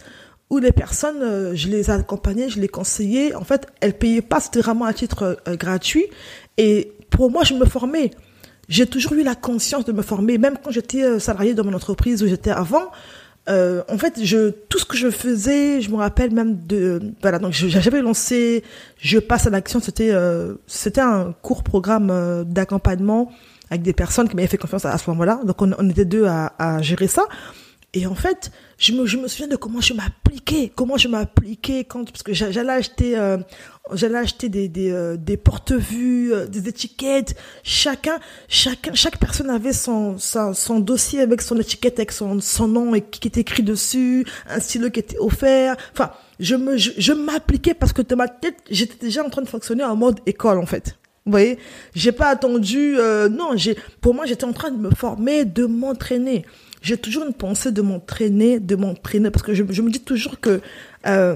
où 0.51 0.59
les 0.59 0.71
personnes, 0.71 1.23
euh, 1.23 1.55
je 1.55 1.67
les 1.67 1.89
accompagnais, 1.89 2.47
je 2.47 2.59
les 2.59 2.67
conseillais. 2.67 3.33
En 3.33 3.43
fait, 3.43 3.65
elles 3.79 3.97
payaient 3.97 4.21
pas, 4.21 4.39
c'était 4.39 4.59
vraiment 4.59 4.85
à 4.85 4.93
titre 4.93 5.39
euh, 5.47 5.55
gratuit. 5.55 6.05
Et 6.59 6.93
pour 7.09 7.31
moi, 7.31 7.43
je 7.43 7.55
me 7.55 7.65
formais. 7.65 8.11
J'ai 8.69 8.85
toujours 8.85 9.13
eu 9.13 9.23
la 9.23 9.33
conscience 9.33 9.83
de 9.85 9.93
me 9.93 10.03
former, 10.03 10.37
même 10.37 10.57
quand 10.63 10.69
j'étais 10.69 11.19
salarié 11.19 11.55
dans 11.55 11.63
mon 11.63 11.73
entreprise 11.73 12.21
où 12.21 12.27
j'étais 12.27 12.51
avant. 12.51 12.91
Euh, 13.49 13.81
en 13.89 13.97
fait, 13.97 14.23
je, 14.23 14.51
tout 14.69 14.77
ce 14.77 14.85
que 14.85 14.95
je 14.95 15.09
faisais, 15.09 15.81
je 15.81 15.89
me 15.89 15.95
rappelle 15.95 16.31
même 16.31 16.57
de, 16.67 17.01
voilà, 17.21 17.39
donc 17.39 17.53
j'avais 17.53 18.01
lancé, 18.01 18.63
je 18.97 19.17
passe 19.17 19.47
à 19.47 19.49
l'action, 19.49 19.79
c'était, 19.79 20.11
euh, 20.11 20.55
c'était 20.67 21.01
un 21.01 21.33
court 21.41 21.63
programme 21.63 22.09
euh, 22.11 22.43
d'accompagnement 22.43 23.31
avec 23.71 23.81
des 23.81 23.93
personnes 23.93 24.29
qui 24.29 24.35
m'avaient 24.35 24.47
fait 24.47 24.57
confiance 24.57 24.85
à, 24.85 24.97
ce 24.97 25.09
moment-là. 25.09 25.39
Donc 25.45 25.61
on, 25.61 25.71
on, 25.77 25.89
était 25.89 26.05
deux 26.05 26.25
à, 26.25 26.53
à 26.59 26.81
gérer 26.81 27.07
ça. 27.07 27.23
Et 27.93 28.07
en 28.07 28.15
fait, 28.15 28.51
je 28.77 28.93
me, 28.93 29.05
je 29.05 29.17
me 29.17 29.27
souviens 29.27 29.49
de 29.49 29.57
comment 29.57 29.81
je 29.81 29.93
m'appliquais, 29.93 30.71
comment 30.73 30.95
je 30.95 31.09
m'appliquais 31.09 31.83
quand, 31.83 32.09
parce 32.09 32.23
que 32.23 32.33
j'allais 32.33 32.71
acheter, 32.71 33.17
euh, 33.17 33.37
j'allais 33.91 34.17
acheter 34.17 34.47
des, 34.47 34.69
des, 34.69 34.91
euh, 34.91 35.17
des 35.17 35.35
porte-vues, 35.35 36.31
euh, 36.31 36.47
des 36.47 36.69
étiquettes. 36.69 37.35
Chacun, 37.63 38.17
chacun, 38.47 38.93
chaque 38.93 39.19
personne 39.19 39.49
avait 39.49 39.73
son, 39.73 40.17
son, 40.17 40.79
dossier 40.79 41.19
avec 41.19 41.41
son 41.41 41.59
étiquette, 41.59 41.99
avec 41.99 42.13
son, 42.13 42.39
son 42.39 42.69
nom 42.69 42.95
et 42.95 43.01
qui 43.01 43.27
était 43.27 43.41
écrit 43.41 43.63
dessus, 43.63 44.25
un 44.49 44.61
stylo 44.61 44.89
qui 44.89 45.01
était 45.01 45.19
offert. 45.19 45.75
Enfin, 45.91 46.11
je 46.39 46.55
me, 46.55 46.77
je, 46.77 46.91
je 46.97 47.11
m'appliquais 47.11 47.73
parce 47.73 47.91
que 47.91 48.01
de 48.01 48.15
ma 48.15 48.29
tête, 48.29 48.55
j'étais 48.69 49.05
déjà 49.05 49.25
en 49.25 49.29
train 49.29 49.41
de 49.41 49.49
fonctionner 49.49 49.83
en 49.83 49.97
mode 49.97 50.21
école, 50.25 50.59
en 50.59 50.65
fait. 50.65 50.97
Vous 51.25 51.31
voyez, 51.31 51.59
j'ai 51.93 52.11
pas 52.11 52.29
attendu. 52.29 52.95
Euh, 52.97 53.29
non, 53.29 53.51
j'ai. 53.55 53.77
Pour 54.01 54.15
moi, 54.15 54.25
j'étais 54.25 54.45
en 54.45 54.53
train 54.53 54.71
de 54.71 54.77
me 54.77 54.89
former, 54.89 55.45
de 55.45 55.65
m'entraîner. 55.65 56.45
J'ai 56.81 56.97
toujours 56.97 57.25
une 57.25 57.33
pensée 57.33 57.71
de 57.71 57.81
m'entraîner, 57.81 58.59
de 58.59 58.75
m'entraîner, 58.75 59.29
parce 59.29 59.43
que 59.43 59.53
je, 59.53 59.63
me 59.63 59.89
dis 59.89 60.01
toujours 60.01 60.39
que 60.39 60.61
euh, 61.05 61.35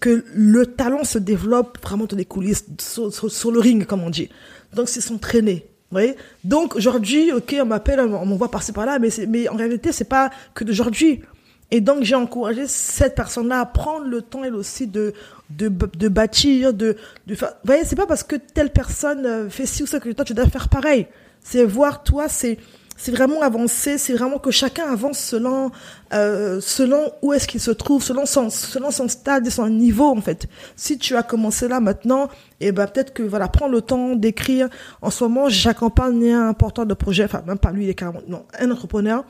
que 0.00 0.24
le 0.34 0.66
talent 0.66 1.04
se 1.04 1.18
développe 1.18 1.78
vraiment 1.82 2.04
dans 2.04 2.16
les 2.16 2.24
coulisses, 2.24 2.66
sur, 2.78 3.50
le 3.50 3.60
ring, 3.60 3.86
comme 3.86 4.02
on 4.02 4.10
dit. 4.10 4.28
Donc, 4.74 4.88
c'est 4.88 5.00
s'entraîner. 5.00 5.66
Vous 5.90 6.00
Donc, 6.44 6.76
aujourd'hui, 6.76 7.32
ok, 7.32 7.56
on 7.60 7.66
m'appelle, 7.66 8.00
on 8.00 8.26
m'envoie 8.26 8.50
par-ci 8.50 8.72
par-là, 8.72 8.98
mais, 8.98 9.08
mais 9.26 9.48
en 9.48 9.56
réalité, 9.56 9.92
c'est 9.92 10.04
pas 10.04 10.30
que 10.54 10.64
d'aujourd'hui. 10.64 11.22
Et 11.70 11.80
donc, 11.80 12.02
j'ai 12.02 12.14
encouragé 12.14 12.66
cette 12.66 13.14
personne-là 13.14 13.60
à 13.60 13.66
prendre 13.66 14.06
le 14.06 14.22
temps, 14.22 14.44
elle 14.44 14.54
aussi, 14.54 14.86
de, 14.86 15.12
de, 15.50 15.68
de 15.68 16.08
bâtir, 16.08 16.72
de, 16.74 16.96
de 17.26 17.34
faire. 17.34 17.50
Vous 17.62 17.66
voyez, 17.66 17.84
c'est 17.84 17.96
pas 17.96 18.06
parce 18.06 18.22
que 18.22 18.36
telle 18.36 18.70
personne 18.70 19.26
euh, 19.26 19.50
fait 19.50 19.66
ci 19.66 19.82
ou 19.82 19.86
ça 19.86 20.00
que 20.00 20.10
toi, 20.10 20.24
tu 20.24 20.34
dois 20.34 20.48
faire 20.48 20.68
pareil. 20.68 21.06
C'est 21.42 21.64
voir, 21.64 22.02
toi, 22.02 22.28
c'est, 22.28 22.58
c'est 22.98 23.12
vraiment 23.12 23.40
avancer, 23.42 23.96
c'est 23.96 24.12
vraiment 24.12 24.38
que 24.38 24.50
chacun 24.50 24.90
avance 24.90 25.20
selon 25.20 25.70
euh, 26.12 26.60
selon 26.60 27.12
où 27.22 27.32
est-ce 27.32 27.46
qu'il 27.46 27.60
se 27.60 27.70
trouve, 27.70 28.02
selon 28.02 28.26
son 28.26 28.50
selon 28.50 28.90
son 28.90 29.06
stade 29.06 29.46
et 29.46 29.50
son 29.50 29.68
niveau 29.68 30.06
en 30.06 30.20
fait. 30.20 30.48
Si 30.74 30.98
tu 30.98 31.14
as 31.16 31.22
commencé 31.22 31.68
là 31.68 31.78
maintenant, 31.78 32.24
et 32.60 32.66
eh 32.66 32.72
ben 32.72 32.88
peut-être 32.88 33.14
que 33.14 33.22
voilà, 33.22 33.46
prends 33.46 33.68
le 33.68 33.82
temps 33.82 34.16
d'écrire. 34.16 34.68
En 35.00 35.10
ce 35.10 35.22
moment, 35.22 35.48
j'accompagne 35.48 36.32
un 36.32 36.52
porteur 36.54 36.86
de 36.86 36.94
projet, 36.94 37.24
enfin 37.24 37.42
même 37.46 37.58
pas 37.58 37.70
lui, 37.70 37.84
il 37.84 37.88
est 37.88 37.94
carrément 37.94 38.20
non, 38.26 38.44
un 38.58 38.70
entrepreneur, 38.70 39.24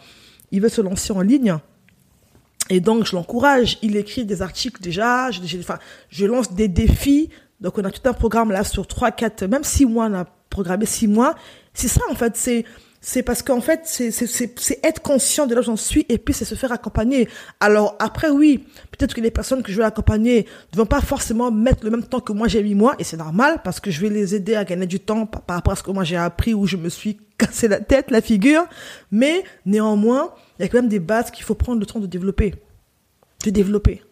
il 0.50 0.62
veut 0.62 0.70
se 0.70 0.80
lancer 0.80 1.12
en 1.12 1.20
ligne. 1.20 1.54
Et 2.70 2.80
donc 2.80 3.04
je 3.04 3.14
l'encourage, 3.14 3.78
il 3.82 3.96
écrit 3.96 4.24
des 4.24 4.40
articles 4.40 4.80
déjà, 4.80 5.30
je, 5.30 5.40
enfin 5.58 5.78
je 6.08 6.24
lance 6.24 6.54
des 6.54 6.68
défis. 6.68 7.28
Donc 7.60 7.76
on 7.76 7.84
a 7.84 7.90
tout 7.90 8.08
un 8.08 8.14
programme 8.14 8.50
là 8.50 8.64
sur 8.64 8.86
trois, 8.86 9.10
quatre, 9.10 9.44
même 9.44 9.64
six 9.64 9.84
mois, 9.84 10.06
on 10.06 10.14
a 10.14 10.24
programmé 10.48 10.86
six 10.86 11.06
mois. 11.06 11.34
C'est 11.74 11.88
ça 11.88 12.00
en 12.10 12.14
fait, 12.14 12.34
c'est 12.34 12.64
c'est 13.00 13.22
parce 13.22 13.42
qu'en 13.42 13.60
fait, 13.60 13.82
c'est 13.84 14.84
être 14.84 15.00
conscient 15.02 15.46
de 15.46 15.54
là 15.54 15.60
où 15.60 15.64
j'en 15.64 15.76
suis 15.76 16.04
et 16.08 16.18
puis 16.18 16.34
c'est 16.34 16.44
se 16.44 16.56
faire 16.56 16.72
accompagner. 16.72 17.28
Alors 17.60 17.94
après, 18.00 18.28
oui, 18.28 18.64
peut-être 18.90 19.14
que 19.14 19.20
les 19.20 19.30
personnes 19.30 19.62
que 19.62 19.70
je 19.70 19.78
vais 19.78 19.84
accompagner 19.84 20.46
ne 20.72 20.78
vont 20.78 20.86
pas 20.86 21.00
forcément 21.00 21.52
mettre 21.52 21.84
le 21.84 21.90
même 21.90 22.02
temps 22.02 22.20
que 22.20 22.32
moi 22.32 22.48
j'ai 22.48 22.62
mis 22.62 22.74
moi 22.74 22.96
et 22.98 23.04
c'est 23.04 23.16
normal 23.16 23.60
parce 23.62 23.78
que 23.78 23.92
je 23.92 24.00
vais 24.00 24.08
les 24.08 24.34
aider 24.34 24.56
à 24.56 24.64
gagner 24.64 24.86
du 24.86 24.98
temps 24.98 25.26
par, 25.26 25.56
rapport 25.56 25.74
à 25.74 25.76
ce 25.76 25.84
que 25.84 25.92
moi 25.92 26.02
j'ai 26.02 26.16
appris 26.16 26.54
ou 26.54 26.66
je 26.66 26.76
me 26.76 26.88
suis 26.88 27.18
cassé 27.38 27.68
la 27.68 27.80
tête, 27.80 28.10
la 28.10 28.20
figure. 28.20 28.64
Mais 29.12 29.44
néanmoins, 29.64 30.32
il 30.58 30.62
y 30.62 30.64
a 30.64 30.68
quand 30.68 30.78
même 30.78 30.88
des 30.88 30.98
bases 30.98 31.30
qu'il 31.30 31.44
faut 31.44 31.54
prendre 31.54 31.78
le 31.78 31.86
temps 31.86 32.00
de 32.00 32.06
développer. 32.06 32.56
De 33.44 33.50
développer. 33.50 34.02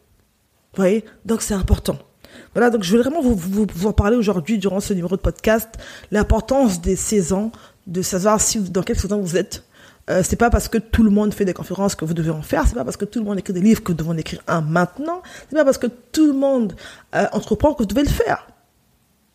Vous 0.74 0.82
voyez? 0.82 1.04
Donc 1.24 1.42
c'est 1.42 1.54
important. 1.54 1.98
Voilà, 2.54 2.70
donc 2.70 2.82
je 2.84 2.90
voulais 2.90 3.02
vraiment 3.02 3.22
vous, 3.22 3.34
vous, 3.34 3.66
vous 3.74 3.86
en 3.86 3.92
parler 3.92 4.16
aujourd'hui 4.16 4.58
durant 4.58 4.78
ce 4.78 4.92
numéro 4.92 5.16
de 5.16 5.20
podcast, 5.20 5.70
l'importance 6.10 6.80
des 6.80 6.96
saisons, 6.96 7.50
de 7.86 8.02
savoir 8.02 8.40
si 8.40 8.58
dans 8.60 8.82
quel 8.82 8.98
saison 8.98 9.20
vous 9.20 9.36
êtes. 9.36 9.64
Euh, 10.08 10.22
c'est 10.24 10.36
pas 10.36 10.50
parce 10.50 10.68
que 10.68 10.78
tout 10.78 11.02
le 11.02 11.10
monde 11.10 11.34
fait 11.34 11.44
des 11.44 11.54
conférences 11.54 11.94
que 11.94 12.04
vous 12.04 12.14
devez 12.14 12.30
en 12.30 12.42
faire. 12.42 12.64
C'est 12.66 12.74
pas 12.74 12.84
parce 12.84 12.96
que 12.96 13.04
tout 13.04 13.18
le 13.18 13.24
monde 13.24 13.38
écrit 13.38 13.52
des 13.52 13.60
livres 13.60 13.82
que 13.82 13.92
vous 13.92 13.98
devez 13.98 14.10
en 14.10 14.16
écrire 14.16 14.42
un 14.46 14.60
maintenant. 14.60 15.22
C'est 15.48 15.56
pas 15.56 15.64
parce 15.64 15.78
que 15.78 15.88
tout 16.12 16.26
le 16.26 16.32
monde 16.32 16.74
euh, 17.14 17.26
entreprend 17.32 17.74
que 17.74 17.82
vous 17.82 17.88
devez 17.88 18.02
le 18.02 18.08
faire. 18.08 18.46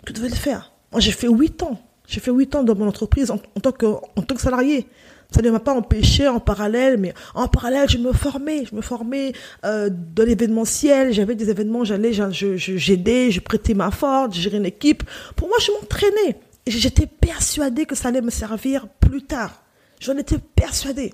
Que 0.05 0.13
vous 0.13 0.19
devez 0.19 0.29
le 0.29 0.35
faire. 0.35 0.71
Moi, 0.91 1.01
j'ai 1.01 1.11
fait 1.11 1.27
huit 1.27 1.61
ans. 1.63 1.79
J'ai 2.07 2.19
fait 2.19 2.31
huit 2.31 2.55
ans 2.55 2.63
dans 2.63 2.75
mon 2.75 2.87
entreprise 2.87 3.31
en, 3.31 3.37
tant 3.37 3.71
que 3.71 3.85
en 3.85 4.21
tant 4.21 4.35
que 4.35 4.41
salarié. 4.41 4.87
Ça 5.33 5.41
ne 5.41 5.49
m'a 5.49 5.61
pas 5.61 5.73
empêché 5.73 6.27
en 6.27 6.41
parallèle, 6.41 6.97
mais 6.97 7.13
en 7.35 7.47
parallèle, 7.47 7.89
je 7.89 7.97
me 7.97 8.11
formais. 8.11 8.65
Je 8.65 8.75
me 8.75 8.81
formais 8.81 9.31
euh, 9.63 9.89
dans 9.89 10.25
l'événementiel. 10.25 11.13
J'avais 11.13 11.35
des 11.35 11.49
événements, 11.49 11.85
j'allais, 11.85 12.11
j'aidais, 12.11 12.33
je, 12.33 12.57
je, 12.57 13.29
je 13.31 13.39
prêtais 13.39 13.73
ma 13.73 13.91
force, 13.91 14.35
je 14.35 14.41
gérais 14.41 14.57
une 14.57 14.65
équipe. 14.65 15.03
Pour 15.35 15.47
moi, 15.47 15.57
je 15.61 15.71
m'entraînais. 15.71 16.37
J'étais 16.79 17.07
persuadée 17.07 17.85
que 17.85 17.95
ça 17.95 18.09
allait 18.09 18.21
me 18.21 18.29
servir 18.29 18.87
plus 18.87 19.23
tard. 19.23 19.63
J'en 19.99 20.17
étais 20.17 20.37
persuadée. 20.37 21.13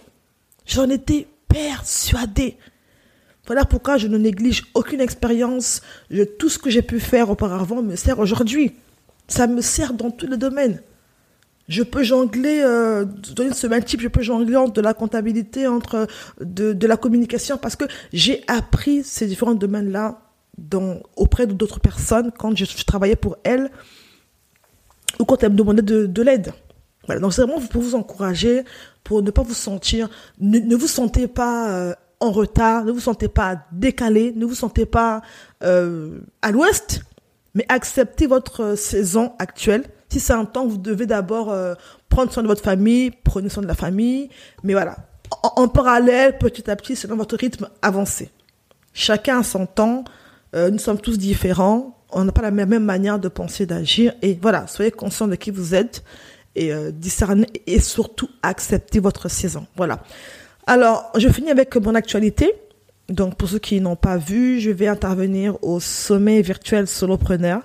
J'en 0.66 0.90
étais 0.90 1.28
persuadée. 1.48 2.58
Voilà 3.46 3.66
pourquoi 3.66 3.98
je 3.98 4.08
ne 4.08 4.18
néglige 4.18 4.64
aucune 4.74 5.02
expérience. 5.02 5.82
tout 6.38 6.50
ce 6.50 6.60
que 6.60 6.70
j'ai 6.70 6.82
pu 6.82 7.00
faire 7.00 7.30
auparavant 7.30 7.82
me 7.82 7.96
sert 7.96 8.20
aujourd'hui. 8.20 8.76
Ça 9.28 9.48
me 9.48 9.62
sert 9.62 9.94
dans 9.94 10.12
tous 10.12 10.28
les 10.28 10.38
domaines. 10.38 10.82
Je 11.68 11.84
peux 11.84 12.04
jongler, 12.04 12.62
euh, 12.64 13.04
dans 13.36 13.44
une 13.44 13.54
semaine 13.54 13.84
type, 13.84 14.00
je 14.00 14.08
peux 14.08 14.22
jongler 14.22 14.56
entre 14.56 14.74
de 14.74 14.82
la 14.82 14.94
comptabilité, 14.94 15.68
entre 15.68 16.08
de, 16.40 16.88
la 16.88 16.96
communication, 16.96 17.58
parce 17.58 17.76
que 17.76 17.84
j'ai 18.14 18.42
appris 18.48 19.04
ces 19.04 19.28
différents 19.28 19.54
domaines-là 19.54 20.22
auprès 21.18 21.46
d'autres 21.46 21.82
personnes 21.82 22.32
quand 22.38 22.56
je, 22.56 22.64
je 22.64 22.84
travaillais 22.86 23.18
pour 23.18 23.38
elles 23.44 23.70
ou 25.19 25.25
quand 25.25 25.43
elle 25.43 25.51
me 25.51 25.57
demandait 25.57 25.81
de, 25.81 26.21
l'aide. 26.21 26.53
Voilà, 27.05 27.21
donc 27.21 27.33
c'est 27.33 27.41
vraiment 27.41 27.62
pour 27.67 27.81
vous 27.81 27.95
encourager, 27.95 28.63
pour 29.03 29.21
ne 29.21 29.31
pas 29.31 29.43
vous 29.43 29.53
sentir, 29.53 30.09
ne, 30.39 30.75
vous 30.75 30.88
sentez 30.88 31.27
pas 31.27 31.69
euh, 31.69 31.93
en 32.19 32.31
retard, 32.31 32.83
ne 32.83 32.91
vous 32.91 33.00
sentez 33.00 33.29
pas 33.29 33.62
décalé, 33.71 34.33
ne 34.36 34.45
vous 34.45 34.55
sentez 34.55 34.86
pas 34.86 35.21
euh, 35.63 36.19
à 36.41 36.51
l'ouest, 36.51 37.01
mais 37.53 37.65
acceptez 37.69 38.27
votre 38.27 38.75
saison 38.75 39.33
actuelle. 39.39 39.86
Si 40.09 40.19
c'est 40.19 40.33
un 40.33 40.45
temps, 40.45 40.67
vous 40.67 40.77
devez 40.77 41.05
d'abord 41.05 41.51
euh, 41.51 41.75
prendre 42.09 42.31
soin 42.31 42.43
de 42.43 42.47
votre 42.47 42.63
famille, 42.63 43.12
prenez 43.24 43.50
soin 43.50 43.63
de 43.63 43.67
la 43.67 43.75
famille, 43.75 44.29
mais 44.63 44.74
voilà, 44.74 44.97
en 45.43 45.67
parallèle, 45.67 46.38
petit 46.38 46.69
à 46.69 46.75
petit, 46.75 46.95
selon 46.95 47.15
votre 47.15 47.38
rythme, 47.38 47.69
avancez. 47.81 48.29
Chacun 48.93 49.39
a 49.39 49.43
son 49.43 49.65
temps, 49.65 50.03
nous 50.53 50.79
sommes 50.79 51.00
tous 51.00 51.19
différents, 51.19 51.97
on 52.12 52.24
n'a 52.24 52.32
pas 52.32 52.42
la 52.42 52.52
même 52.52 52.84
manière 52.84 53.20
de 53.20 53.28
penser, 53.28 53.66
d'agir. 53.66 54.14
Et 54.22 54.38
voilà, 54.42 54.68
soyez 54.68 54.92
conscient 54.92 55.28
de 55.28 55.36
qui 55.36 55.52
vous 55.52 55.76
êtes 55.76 56.04
et 56.56 56.74
euh, 56.74 56.92
discernez 56.92 57.48
et 57.66 57.80
surtout 57.80 58.30
acceptez 58.42 59.00
votre 59.00 59.30
saison. 59.30 59.68
Voilà. 59.76 60.04
Alors, 60.66 61.12
je 61.18 61.30
finis 61.30 61.52
avec 61.52 61.76
mon 61.78 61.96
actualité. 61.96 62.54
Donc, 63.10 63.38
pour 63.38 63.48
ceux 63.48 63.60
qui 63.60 63.80
n'ont 63.80 63.96
pas 63.96 64.18
vu, 64.18 64.60
je 64.60 64.70
vais 64.70 64.88
intervenir 64.88 65.58
au 65.64 65.80
sommet 65.80 66.42
virtuel 66.42 66.88
solopreneur. 66.88 67.62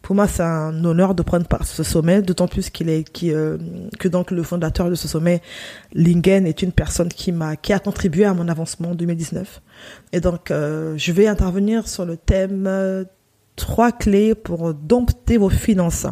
Pour 0.00 0.14
moi, 0.14 0.28
c'est 0.28 0.44
un 0.44 0.84
honneur 0.84 1.14
de 1.14 1.22
prendre 1.22 1.46
part 1.46 1.62
à 1.62 1.64
ce 1.64 1.82
sommet, 1.82 2.22
d'autant 2.22 2.46
plus 2.46 2.70
qu'il 2.70 2.88
est 2.88 3.02
qui, 3.02 3.32
euh, 3.32 3.58
que 3.98 4.06
donc 4.06 4.30
le 4.30 4.44
fondateur 4.44 4.88
de 4.88 4.94
ce 4.94 5.08
sommet, 5.08 5.42
Lingen, 5.92 6.46
est 6.46 6.62
une 6.62 6.70
personne 6.70 7.08
qui 7.08 7.32
m'a 7.32 7.56
qui 7.56 7.72
a 7.72 7.80
contribué 7.80 8.24
à 8.24 8.32
mon 8.32 8.48
avancement 8.48 8.90
en 8.90 8.94
2019. 8.94 9.60
Et 10.12 10.20
donc, 10.20 10.50
euh, 10.50 10.94
je 10.96 11.10
vais 11.10 11.26
intervenir 11.26 11.88
sur 11.88 12.04
le 12.04 12.16
thème 12.16 12.68
trois 13.56 13.92
clés 13.92 14.34
pour 14.34 14.74
dompter 14.74 15.38
vos 15.38 15.48
finances. 15.48 16.06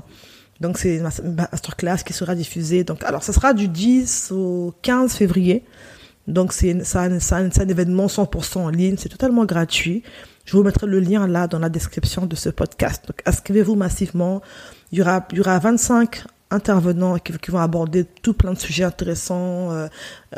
Donc 0.61 0.79
c'est 0.79 0.97
une 0.97 1.03
masterclass 1.03 1.99
qui 2.05 2.13
sera 2.13 2.35
diffusée. 2.35 2.85
Donc 2.85 3.05
alors 3.05 3.23
ça 3.23 3.33
sera 3.33 3.53
du 3.53 3.69
10 3.69 4.33
au 4.33 4.75
15 4.83 5.15
février. 5.15 5.65
Donc 6.27 6.53
c'est 6.53 6.73
un, 6.95 7.11
un, 7.13 7.69
événement 7.69 8.07
100% 8.07 8.59
en 8.59 8.69
ligne, 8.71 8.97
c'est 8.99 9.11
totalement 9.11 9.45
gratuit. 9.45 10.03
Je 10.47 10.57
vous 10.57 10.63
mettrai 10.63 10.87
le 10.87 11.01
lien 11.01 11.27
là 11.27 11.47
dans 11.49 11.59
la 11.59 11.69
description 11.69 12.27
de 12.27 12.35
ce 12.35 12.49
podcast. 12.49 13.05
Donc 13.07 13.21
inscrivez-vous 13.27 13.75
massivement. 13.75 14.41
Il 14.91 14.99
y 14.99 15.03
aura 15.03 15.27
il 15.33 15.39
y 15.39 15.41
aura 15.41 15.59
25 15.59 16.25
intervenants 16.51 17.19
qui, 17.19 17.51
vont 17.51 17.59
aborder 17.59 18.05
tout 18.05 18.33
plein 18.33 18.53
de 18.53 18.59
sujets 18.59 18.85
intéressants. 18.85 19.73
Euh, 19.73 19.89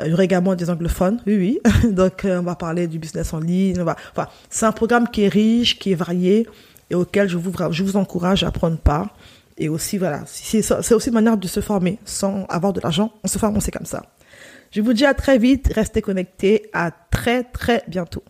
il 0.04 0.10
y 0.10 0.12
aura 0.14 0.24
également 0.24 0.54
des 0.54 0.70
anglophones, 0.70 1.20
oui, 1.26 1.60
oui. 1.64 1.92
Donc, 1.92 2.24
euh, 2.24 2.40
on 2.40 2.42
va 2.42 2.54
parler 2.54 2.86
du 2.86 2.98
business 2.98 3.32
en 3.34 3.40
ligne. 3.40 3.80
enfin, 3.80 4.28
c'est 4.48 4.66
un 4.66 4.72
programme 4.72 5.08
qui 5.08 5.22
est 5.22 5.28
riche, 5.28 5.78
qui 5.78 5.92
est 5.92 5.96
varié 5.96 6.46
et 6.90 6.94
auquel 6.94 7.28
je 7.28 7.36
vous, 7.36 7.96
encourage 7.96 8.44
à 8.44 8.50
prendre 8.50 8.78
part. 8.78 9.14
Et 9.58 9.68
aussi, 9.68 9.96
voilà, 9.96 10.22
c'est 10.26 10.92
aussi 10.92 11.08
une 11.08 11.14
manière 11.14 11.36
de 11.36 11.48
se 11.48 11.60
former 11.60 11.98
sans 12.04 12.44
avoir 12.46 12.72
de 12.72 12.80
l'argent. 12.80 13.12
On 13.24 13.28
se 13.28 13.38
forme, 13.38 13.56
on 13.56 13.60
sait 13.60 13.70
comme 13.70 13.86
ça. 13.86 14.04
Je 14.70 14.80
vous 14.82 14.92
dis 14.92 15.06
à 15.06 15.14
très 15.14 15.38
vite, 15.38 15.72
restez 15.74 16.02
connectés, 16.02 16.68
à 16.72 16.90
très 16.90 17.44
très 17.44 17.82
bientôt. 17.88 18.22